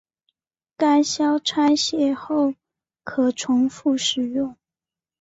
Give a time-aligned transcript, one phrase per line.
[0.77, 2.55] 该销拆卸后
[3.03, 4.57] 可重复使用。